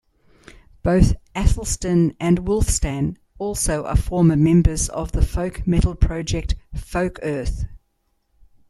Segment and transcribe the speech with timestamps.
[0.81, 7.67] Both Athelstan and Wulfstan also are former members of the folk metal project "Folkearth".